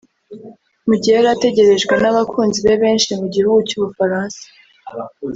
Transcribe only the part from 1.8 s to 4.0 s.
n'abakunzi be benshi mu gihugu cy'u